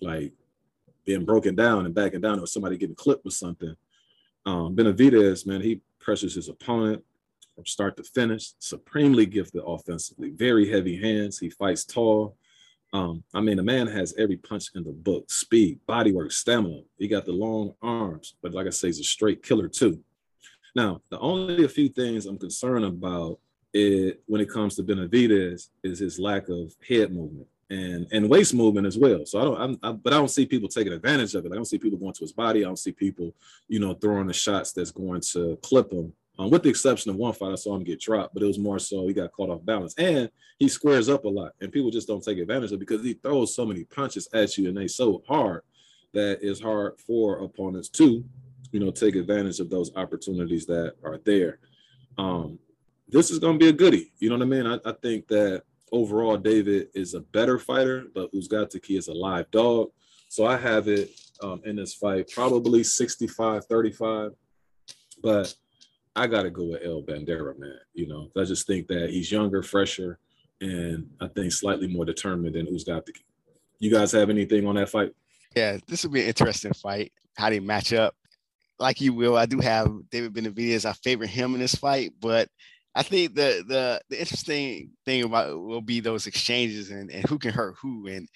like 0.00 0.32
being 1.04 1.24
broken 1.24 1.54
down 1.54 1.84
and 1.84 1.94
backing 1.94 2.22
down, 2.22 2.40
or 2.40 2.46
somebody 2.46 2.78
getting 2.78 2.96
clipped 2.96 3.24
with 3.24 3.34
something. 3.34 3.76
Um, 4.46 4.76
Benavidez, 4.76 5.46
man, 5.46 5.60
he 5.60 5.80
pressures 5.98 6.36
his 6.36 6.48
opponent 6.48 7.02
from 7.54 7.66
start 7.66 7.96
to 7.96 8.04
finish. 8.04 8.52
Supremely 8.60 9.26
gifted 9.26 9.62
offensively, 9.66 10.30
very 10.30 10.70
heavy 10.70 10.96
hands. 10.96 11.38
He 11.38 11.50
fights 11.50 11.84
tall. 11.84 12.36
Um, 12.92 13.24
I 13.34 13.40
mean, 13.40 13.56
the 13.56 13.64
man 13.64 13.88
has 13.88 14.14
every 14.16 14.36
punch 14.36 14.70
in 14.76 14.84
the 14.84 14.92
book: 14.92 15.30
speed, 15.30 15.80
body 15.86 16.12
work, 16.12 16.30
stamina. 16.30 16.82
He 16.96 17.08
got 17.08 17.26
the 17.26 17.32
long 17.32 17.74
arms, 17.82 18.36
but 18.40 18.54
like 18.54 18.68
I 18.68 18.70
say, 18.70 18.88
he's 18.88 19.00
a 19.00 19.04
straight 19.04 19.42
killer 19.42 19.68
too. 19.68 20.00
Now, 20.76 21.02
the 21.10 21.18
only 21.18 21.64
a 21.64 21.68
few 21.68 21.88
things 21.88 22.26
I'm 22.26 22.38
concerned 22.38 22.84
about 22.84 23.40
it 23.72 24.22
when 24.26 24.40
it 24.40 24.50
comes 24.50 24.76
to 24.76 24.84
Benavidez 24.84 25.68
is 25.82 25.98
his 25.98 26.18
lack 26.18 26.48
of 26.48 26.74
head 26.86 27.12
movement 27.12 27.48
and 27.70 28.06
and 28.12 28.28
waist 28.28 28.54
movement 28.54 28.86
as 28.86 28.96
well. 28.96 29.26
So 29.26 29.40
I 29.40 29.44
don't, 29.44 29.60
I'm, 29.60 29.78
I, 29.82 29.92
but 29.92 30.12
I 30.12 30.16
don't 30.16 30.28
see 30.28 30.46
people 30.46 30.68
taking 30.68 30.92
advantage 30.92 31.34
of 31.34 31.44
it. 31.44 31.52
I 31.52 31.56
don't 31.56 31.64
see 31.64 31.78
people 31.78 31.98
going 31.98 32.12
to 32.12 32.20
his 32.20 32.32
body. 32.32 32.64
I 32.64 32.68
don't 32.68 32.78
see 32.78 32.92
people, 32.92 33.34
you 33.68 33.80
know, 33.80 33.94
throwing 33.94 34.26
the 34.26 34.32
shots 34.32 34.72
that's 34.72 34.92
going 34.92 35.20
to 35.32 35.58
clip 35.62 35.92
him 35.92 36.12
um, 36.38 36.50
with 36.50 36.62
the 36.62 36.68
exception 36.68 37.10
of 37.10 37.16
one 37.16 37.32
fight, 37.32 37.52
I 37.52 37.54
saw 37.54 37.74
him 37.74 37.84
get 37.84 38.00
dropped, 38.00 38.34
but 38.34 38.42
it 38.42 38.46
was 38.46 38.58
more 38.58 38.78
so 38.78 39.06
he 39.06 39.14
got 39.14 39.32
caught 39.32 39.48
off 39.48 39.64
balance. 39.64 39.94
And 39.96 40.30
he 40.58 40.68
squares 40.68 41.08
up 41.08 41.24
a 41.24 41.28
lot, 41.28 41.52
and 41.60 41.72
people 41.72 41.90
just 41.90 42.08
don't 42.08 42.22
take 42.22 42.38
advantage 42.38 42.72
of 42.72 42.78
because 42.78 43.02
he 43.02 43.14
throws 43.14 43.54
so 43.54 43.64
many 43.64 43.84
punches 43.84 44.28
at 44.34 44.56
you 44.58 44.68
and 44.68 44.76
they 44.76 44.88
so 44.88 45.22
hard 45.26 45.62
that 46.12 46.38
it's 46.42 46.60
hard 46.60 46.98
for 46.98 47.42
opponents 47.44 47.88
to, 47.90 48.24
you 48.70 48.80
know, 48.80 48.90
take 48.90 49.16
advantage 49.16 49.60
of 49.60 49.70
those 49.70 49.94
opportunities 49.96 50.66
that 50.66 50.94
are 51.02 51.18
there. 51.24 51.58
Um, 52.18 52.58
this 53.08 53.30
is 53.30 53.38
going 53.38 53.58
to 53.58 53.64
be 53.64 53.68
a 53.68 53.72
goodie. 53.72 54.12
You 54.18 54.30
know 54.30 54.36
what 54.36 54.44
I 54.44 54.46
mean? 54.46 54.66
I, 54.66 54.78
I 54.84 54.92
think 54.92 55.28
that 55.28 55.62
overall, 55.92 56.36
David 56.36 56.88
is 56.94 57.14
a 57.14 57.20
better 57.20 57.58
fighter, 57.58 58.06
but 58.14 58.32
Uzcategui 58.32 58.98
is 58.98 59.08
a 59.08 59.12
live 59.12 59.50
dog. 59.50 59.90
So 60.28 60.46
I 60.46 60.56
have 60.56 60.88
it 60.88 61.10
um, 61.42 61.60
in 61.64 61.76
this 61.76 61.94
fight 61.94 62.30
probably 62.32 62.82
65 62.82 63.64
35. 63.66 64.32
But 65.22 65.54
I 66.14 66.26
got 66.26 66.42
to 66.42 66.50
go 66.50 66.64
with 66.64 66.82
El 66.84 67.02
Bandera, 67.02 67.58
man. 67.58 67.78
You 67.94 68.08
know, 68.08 68.30
I 68.36 68.44
just 68.44 68.66
think 68.66 68.88
that 68.88 69.10
he's 69.10 69.30
younger, 69.30 69.62
fresher, 69.62 70.18
and 70.60 71.08
I 71.20 71.28
think 71.28 71.52
slightly 71.52 71.86
more 71.86 72.04
determined 72.04 72.54
than 72.54 72.66
Uzcategui. 72.66 73.22
You 73.78 73.90
guys 73.90 74.12
have 74.12 74.30
anything 74.30 74.66
on 74.66 74.76
that 74.76 74.88
fight? 74.88 75.12
Yeah, 75.54 75.78
this 75.86 76.04
will 76.04 76.10
be 76.10 76.22
an 76.22 76.28
interesting 76.28 76.72
fight. 76.72 77.12
How 77.36 77.50
they 77.50 77.60
match 77.60 77.92
up. 77.92 78.14
Like 78.78 79.00
you 79.00 79.14
will, 79.14 79.36
I 79.36 79.46
do 79.46 79.58
have 79.60 79.90
David 80.10 80.34
Benavidez. 80.34 80.84
I 80.84 80.92
favor 80.92 81.24
him 81.24 81.54
in 81.54 81.60
this 81.60 81.74
fight, 81.74 82.12
but 82.20 82.48
I 82.96 83.02
think 83.02 83.34
the 83.34 83.62
the 83.68 84.00
the 84.08 84.18
interesting 84.18 84.90
thing 85.04 85.22
about 85.22 85.60
will 85.60 85.82
be 85.82 86.00
those 86.00 86.26
exchanges 86.26 86.90
and, 86.90 87.10
and 87.10 87.28
who 87.28 87.38
can 87.38 87.52
hurt 87.52 87.76
who 87.80 88.06
and 88.06 88.26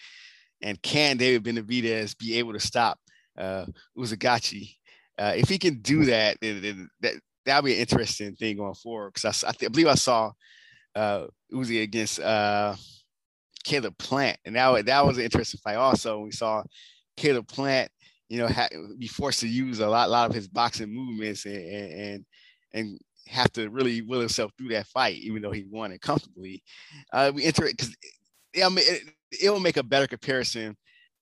and 0.60 0.80
can 0.82 1.16
David 1.16 1.44
Benavidez 1.44 2.16
be 2.18 2.38
able 2.38 2.52
to 2.52 2.60
stop 2.60 2.98
uh, 3.38 3.64
Uzcategui? 3.96 4.76
Uh, 5.18 5.32
if 5.34 5.48
he 5.48 5.58
can 5.58 5.80
do 5.80 6.04
that, 6.04 6.36
then, 6.42 6.60
then 6.60 6.90
that 7.00 7.14
that'll 7.46 7.62
be 7.62 7.74
an 7.74 7.80
interesting 7.80 8.34
thing 8.36 8.58
going 8.58 8.74
forward. 8.74 9.14
Because 9.14 9.42
I, 9.42 9.48
I, 9.48 9.52
th- 9.52 9.68
I, 9.68 9.72
believe 9.72 9.86
I 9.86 9.94
saw 9.94 10.32
uh, 10.94 11.26
Uzi 11.52 11.82
against 11.82 12.20
uh, 12.20 12.74
Caleb 13.64 13.96
Plant, 13.96 14.38
and 14.44 14.56
that 14.56 14.84
that 14.86 15.06
was 15.06 15.16
an 15.16 15.24
interesting 15.24 15.60
fight. 15.64 15.76
Also, 15.76 16.20
we 16.20 16.32
saw 16.32 16.62
Caleb 17.16 17.48
Plant, 17.48 17.90
you 18.28 18.38
know, 18.38 18.48
ha- 18.48 18.68
be 18.98 19.08
forced 19.08 19.40
to 19.40 19.48
use 19.48 19.80
a 19.80 19.88
lot, 19.88 20.10
lot 20.10 20.28
of 20.28 20.34
his 20.34 20.48
boxing 20.48 20.94
movements 20.94 21.46
and 21.46 21.56
and 21.56 22.24
and 22.72 23.00
have 23.26 23.52
to 23.52 23.68
really 23.70 24.02
will 24.02 24.20
himself 24.20 24.52
through 24.56 24.68
that 24.68 24.86
fight, 24.86 25.16
even 25.16 25.42
though 25.42 25.52
he 25.52 25.64
won 25.70 25.92
it 25.92 26.00
comfortably. 26.00 26.62
Uh, 27.12 27.32
we 27.34 27.44
enter 27.44 27.64
it 27.64 27.76
because 27.76 27.94
yeah, 28.54 28.66
I 28.66 28.68
mean, 28.68 28.84
it, 28.86 29.02
it 29.42 29.50
will 29.50 29.60
make 29.60 29.76
a 29.76 29.82
better 29.82 30.06
comparison 30.06 30.76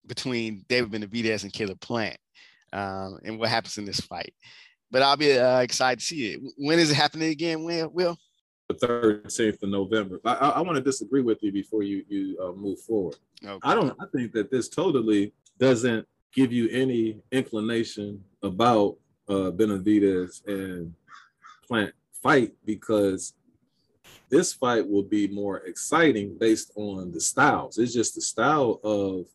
between 0.06 0.64
David 0.68 0.90
Benavidez 0.90 1.42
and 1.42 1.52
Caleb 1.52 1.80
Plant, 1.80 2.16
um, 2.72 3.18
and 3.24 3.38
what 3.38 3.50
happens 3.50 3.78
in 3.78 3.84
this 3.84 4.00
fight 4.00 4.32
but 4.90 5.02
I'll 5.02 5.16
be 5.16 5.38
uh, 5.38 5.60
excited 5.60 6.00
to 6.00 6.04
see 6.04 6.32
it. 6.32 6.40
When 6.56 6.78
is 6.78 6.90
it 6.90 6.94
happening 6.94 7.30
again? 7.30 7.64
When 7.64 7.92
will? 7.92 8.16
The 8.68 8.74
13th 8.74 9.62
of 9.62 9.68
November. 9.70 10.20
I, 10.24 10.34
I, 10.34 10.48
I 10.50 10.60
want 10.60 10.76
to 10.76 10.82
disagree 10.82 11.22
with 11.22 11.42
you 11.42 11.52
before 11.52 11.82
you 11.82 12.04
you 12.08 12.38
uh, 12.42 12.52
move 12.52 12.80
forward. 12.80 13.16
Okay. 13.44 13.58
I 13.62 13.74
don't. 13.74 13.96
I 14.00 14.04
think 14.14 14.32
that 14.32 14.50
this 14.50 14.68
totally 14.68 15.32
doesn't 15.58 16.06
give 16.34 16.52
you 16.52 16.68
any 16.70 17.20
inclination 17.32 18.22
about 18.42 18.96
uh, 19.28 19.50
Benavidez 19.52 20.46
and 20.46 20.94
Plant 21.68 21.92
fight 22.22 22.52
because 22.64 23.34
this 24.30 24.52
fight 24.52 24.88
will 24.88 25.02
be 25.02 25.28
more 25.28 25.58
exciting 25.58 26.36
based 26.38 26.72
on 26.76 27.12
the 27.12 27.20
styles. 27.20 27.78
It's 27.78 27.92
just 27.92 28.14
the 28.14 28.20
style 28.20 28.80
of 28.82 29.26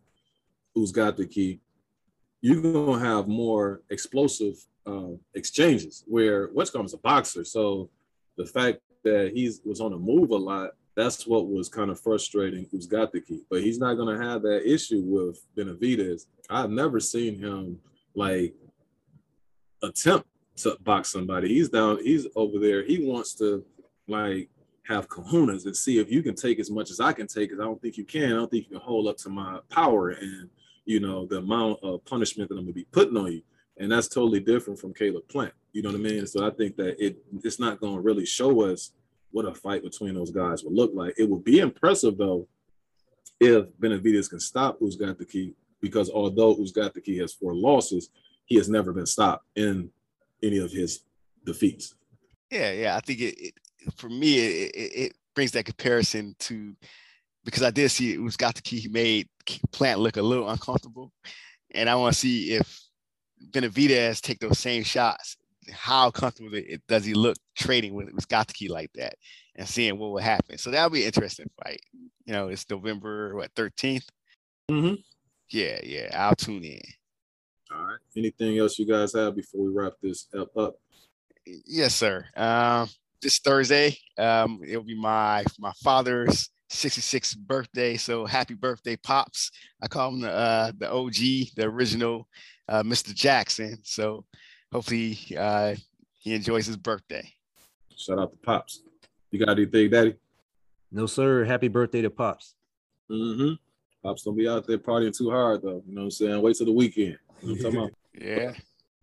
Uzcategui. 0.77 1.59
You're 2.41 2.61
gonna 2.61 2.99
have 2.99 3.27
more 3.27 3.81
explosive 3.89 4.55
um, 4.85 5.19
exchanges 5.33 6.03
where 6.07 6.49
Westcombe's 6.49 6.93
a 6.93 6.97
boxer. 6.97 7.45
So 7.45 7.89
the 8.37 8.45
fact 8.45 8.79
that 9.03 9.31
he 9.33 9.51
was 9.63 9.79
on 9.79 9.91
the 9.91 9.97
move 9.97 10.31
a 10.31 10.35
lot, 10.35 10.71
that's 10.95 11.25
what 11.25 11.47
was 11.47 11.69
kind 11.69 11.89
of 11.89 11.99
frustrating 11.99 12.65
Uzcategui. 12.73 13.41
But 13.49 13.61
he's 13.61 13.79
not 13.79 13.95
going 13.95 14.17
to 14.17 14.23
have 14.23 14.41
that 14.43 14.69
issue 14.69 15.01
with 15.05 15.45
Benavidez. 15.55 16.25
I've 16.49 16.69
never 16.69 16.99
seen 16.99 17.39
him 17.39 17.79
like 18.15 18.53
attempt 19.81 20.27
to 20.57 20.77
box 20.81 21.11
somebody. 21.11 21.49
He's 21.49 21.69
down, 21.69 21.99
he's 22.03 22.27
over 22.35 22.59
there. 22.59 22.83
He 22.83 23.05
wants 23.05 23.33
to 23.35 23.65
like 24.07 24.49
have 24.87 25.07
kahunas 25.07 25.65
and 25.65 25.75
see 25.75 25.99
if 25.99 26.11
you 26.11 26.21
can 26.21 26.35
take 26.35 26.59
as 26.59 26.69
much 26.69 26.91
as 26.91 26.99
I 26.99 27.13
can 27.13 27.27
take, 27.27 27.49
because 27.49 27.61
I 27.61 27.65
don't 27.65 27.81
think 27.81 27.97
you 27.97 28.05
can. 28.05 28.33
I 28.33 28.35
don't 28.35 28.51
think 28.51 28.65
you 28.65 28.77
can 28.77 28.85
hold 28.85 29.07
up 29.07 29.17
to 29.17 29.29
my 29.29 29.59
power 29.69 30.09
and 30.09 30.49
you 30.85 30.99
know 30.99 31.25
the 31.25 31.37
amount 31.37 31.79
of 31.83 32.03
punishment 32.05 32.49
that 32.49 32.55
I'm 32.55 32.65
gonna 32.65 32.73
be 32.73 32.87
putting 32.91 33.17
on 33.17 33.31
you 33.31 33.41
and 33.77 33.91
that's 33.91 34.07
totally 34.07 34.39
different 34.39 34.79
from 34.79 34.93
Caleb 34.93 35.27
Plant. 35.27 35.53
You 35.71 35.81
know 35.81 35.89
what 35.89 35.99
I 35.99 36.03
mean? 36.03 36.27
So 36.27 36.45
I 36.45 36.51
think 36.51 36.75
that 36.77 37.03
it 37.03 37.17
it's 37.43 37.59
not 37.59 37.81
to 37.81 37.99
really 37.99 38.25
show 38.25 38.61
us 38.61 38.91
what 39.31 39.45
a 39.45 39.53
fight 39.53 39.83
between 39.83 40.13
those 40.13 40.31
guys 40.31 40.63
would 40.63 40.73
look 40.73 40.91
like. 40.93 41.15
It 41.17 41.29
would 41.29 41.43
be 41.43 41.59
impressive 41.59 42.17
though 42.17 42.47
if 43.39 43.65
Benavidez 43.79 44.29
can 44.29 44.39
stop 44.39 44.79
Uzcategui, 44.79 45.53
because 45.81 46.09
although 46.09 46.55
Uzcategui 46.55 47.19
has 47.19 47.33
four 47.33 47.55
losses, 47.55 48.09
he 48.45 48.55
has 48.55 48.69
never 48.69 48.93
been 48.93 49.07
stopped 49.07 49.45
in 49.55 49.89
any 50.43 50.57
of 50.57 50.71
his 50.71 51.01
defeats. 51.45 51.95
Yeah, 52.51 52.71
yeah, 52.71 52.95
I 52.95 52.99
think 52.99 53.21
it, 53.21 53.35
it 53.39 53.53
for 53.95 54.09
me 54.09 54.39
it, 54.39 54.71
it, 54.75 55.13
brings 55.35 55.51
that 55.51 55.65
comparison 55.65 56.35
to 56.37 56.75
because 57.43 57.63
I 57.63 57.71
did 57.71 57.89
see 57.89 58.13
it 58.13 58.21
was 58.21 58.37
got 58.37 58.53
the 58.53 58.61
key. 58.61 58.77
He 58.77 58.87
made 58.87 59.27
Plant 59.71 59.99
look 59.99 60.17
a 60.17 60.21
little 60.21 60.47
uncomfortable, 60.47 61.11
and 61.71 61.89
I 61.89 61.95
want 61.95 62.13
to 62.13 62.19
see 62.19 62.53
if 62.53 62.79
Benavidez 63.49 64.21
take 64.21 64.39
those 64.39 64.59
same 64.59 64.83
shots, 64.83 65.37
how 65.71 66.11
comfortable 66.11 66.53
it, 66.53 66.81
does 66.87 67.05
he 67.05 67.13
look 67.13 67.37
trading 67.55 67.93
with 67.93 68.15
Uzcategui 68.15 68.69
like 68.69 68.91
that 68.93 69.15
and 69.55 69.67
seeing 69.67 69.97
what 69.97 70.11
will 70.11 70.19
happen? 70.19 70.57
So 70.57 70.71
that'll 70.71 70.89
be 70.89 71.01
an 71.01 71.07
interesting 71.07 71.49
fight. 71.63 71.81
You 72.25 72.33
know, 72.33 72.49
it's 72.49 72.69
November 72.69 73.35
what 73.35 73.53
13th. 73.55 74.05
Mm-hmm. 74.69 74.95
Yeah, 75.49 75.79
yeah. 75.83 76.09
I'll 76.13 76.35
tune 76.35 76.63
in. 76.63 76.81
All 77.75 77.85
right. 77.85 77.97
Anything 78.15 78.57
else 78.59 78.77
you 78.77 78.85
guys 78.85 79.13
have 79.13 79.35
before 79.35 79.63
we 79.63 79.71
wrap 79.71 79.93
this 80.01 80.27
up? 80.37 80.55
up? 80.57 80.75
Yes, 81.45 81.95
sir. 81.95 82.25
Um, 82.35 82.87
this 83.21 83.39
Thursday, 83.39 83.97
um, 84.17 84.61
it'll 84.65 84.83
be 84.83 84.99
my 84.99 85.43
my 85.59 85.71
father's 85.83 86.49
66th 86.71 87.37
birthday. 87.37 87.95
So 87.97 88.25
happy 88.25 88.53
birthday, 88.53 88.95
pops! 88.95 89.51
I 89.81 89.87
call 89.87 90.09
him 90.09 90.21
the 90.21 90.31
uh, 90.31 90.71
the 90.77 90.91
OG, 90.91 91.55
the 91.55 91.63
original 91.63 92.27
uh, 92.67 92.83
Mr. 92.83 93.13
Jackson. 93.13 93.77
So 93.83 94.25
hopefully 94.71 95.17
uh, 95.37 95.75
he 96.19 96.33
enjoys 96.33 96.67
his 96.67 96.77
birthday. 96.77 97.27
Shout 97.95 98.19
out 98.19 98.31
to 98.31 98.37
Pops. 98.37 98.81
You 99.31 99.43
got 99.45 99.57
anything, 99.57 99.89
Daddy? 99.89 100.15
No, 100.91 101.05
sir. 101.05 101.43
Happy 101.43 101.67
birthday 101.67 102.01
to 102.01 102.09
Pops. 102.09 102.55
Mm-hmm. 103.09 103.53
Pops 104.03 104.23
don't 104.23 104.35
be 104.35 104.47
out 104.47 104.67
there 104.67 104.77
partying 104.77 105.15
too 105.15 105.29
hard 105.31 105.61
though. 105.61 105.81
You 105.87 105.93
know 105.93 106.01
what 106.01 106.05
I'm 106.05 106.11
saying? 106.11 106.41
Wait 106.41 106.57
till 106.57 106.65
the 106.65 106.73
weekend. 106.73 107.17
You 107.41 107.47
know 107.47 107.53
what 107.53 107.57
I'm 107.57 107.63
talking 107.63 107.79
about? 107.79 107.91
yeah. 108.13 108.53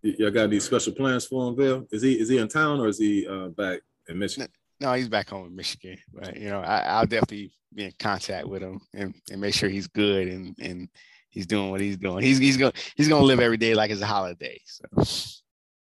Y- 0.02 0.14
y'all 0.18 0.30
got 0.30 0.44
any 0.44 0.60
special 0.60 0.92
plans 0.92 1.26
for 1.26 1.48
him, 1.48 1.56
Bill? 1.56 1.86
Is 1.90 2.02
he 2.02 2.20
is 2.20 2.28
he 2.28 2.38
in 2.38 2.48
town 2.48 2.80
or 2.80 2.88
is 2.88 2.98
he 2.98 3.26
uh, 3.26 3.48
back 3.48 3.80
in 4.08 4.18
Michigan. 4.18 4.48
No, 4.80 4.92
he's 4.94 5.08
back 5.08 5.30
home 5.30 5.46
in 5.46 5.56
Michigan. 5.56 5.98
But 6.12 6.36
you 6.36 6.48
know, 6.48 6.60
I, 6.60 7.00
will 7.00 7.06
definitely 7.06 7.52
be 7.74 7.84
in 7.84 7.92
contact 7.98 8.46
with 8.46 8.62
him 8.62 8.80
and, 8.94 9.14
and 9.30 9.40
make 9.40 9.54
sure 9.54 9.68
he's 9.68 9.86
good 9.86 10.28
and 10.28 10.54
and 10.60 10.88
he's 11.28 11.46
doing 11.46 11.70
what 11.70 11.80
he's 11.80 11.96
doing. 11.96 12.22
He's 12.22 12.38
he's 12.38 12.56
gonna 12.56 12.72
he's 12.96 13.08
gonna 13.08 13.24
live 13.24 13.40
every 13.40 13.56
day 13.56 13.74
like 13.74 13.90
it's 13.90 14.02
a 14.02 14.06
holiday. 14.06 14.60
So 14.64 14.86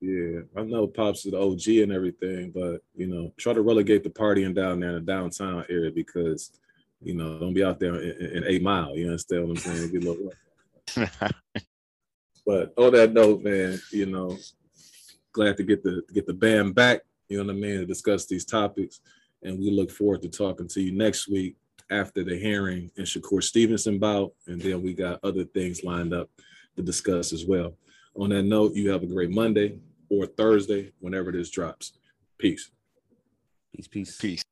yeah, 0.01 0.41
I 0.57 0.63
know 0.63 0.87
Pops 0.87 1.25
is 1.25 1.33
the 1.33 1.41
OG 1.41 1.83
and 1.83 1.93
everything, 1.93 2.51
but 2.55 2.83
you 2.95 3.07
know, 3.07 3.33
try 3.39 3.53
to 3.53 3.63
relegate 3.63 4.05
the 4.05 4.11
partying 4.11 4.55
down 4.55 4.81
there 4.81 4.91
in 4.91 4.95
the 4.97 5.13
downtown 5.13 5.65
area 5.69 5.91
because 5.91 6.53
you 7.07 7.15
know, 7.15 7.39
don't 7.39 7.55
be 7.55 7.63
out 7.63 7.79
there 7.79 7.95
in, 7.95 8.37
in 8.39 8.45
eight 8.49 8.63
mile. 8.63 8.97
You 8.97 9.07
understand 9.07 9.45
what 9.45 9.51
I'm 9.51 9.57
saying? 9.59 9.93
Be 9.93 9.99
a 9.99 10.01
little 10.01 10.33
but 12.47 12.75
on 12.77 12.93
that 12.95 13.13
note, 13.13 13.45
man, 13.45 13.81
you 13.93 14.07
know, 14.07 14.37
glad 15.33 15.57
to 15.59 15.63
get 15.63 15.85
the 15.85 16.03
get 16.13 16.27
the 16.27 16.35
band 16.35 16.75
back. 16.75 17.03
You 17.29 17.39
know 17.39 17.45
what 17.45 17.53
I 17.53 17.61
mean 17.61 17.79
to 17.79 17.87
discuss 17.87 18.27
these 18.27 18.45
topics, 18.45 19.01
and 19.45 19.57
we 19.57 19.71
look 19.71 19.93
forward 19.93 20.23
to 20.23 20.29
talking 20.29 20.67
to 20.69 20.81
you 20.81 20.93
next 20.93 21.29
week 21.29 21.57
after 21.93 22.25
the 22.25 22.39
Herring 22.41 22.91
in 22.97 23.05
Shakur 23.05 23.43
Stevenson 23.43 24.01
bout, 24.01 24.33
and 24.49 24.61
then 24.61 24.83
we 24.83 24.93
got 24.93 25.21
other 25.23 25.45
things 25.45 25.85
lined 25.85 26.13
up 26.13 26.29
to 26.75 26.83
discuss 26.83 27.33
as 27.33 27.45
well. 27.47 27.77
On 28.17 28.31
that 28.31 28.43
note, 28.43 28.75
you 28.75 28.91
have 28.91 29.05
a 29.05 29.07
great 29.07 29.31
Monday 29.31 29.79
or 30.09 30.27
Thursday, 30.27 30.93
whenever 30.99 31.31
this 31.31 31.51
drops. 31.51 31.93
Peace. 32.39 32.71
Peace, 33.73 33.87
peace. 33.87 34.17
Peace. 34.17 34.43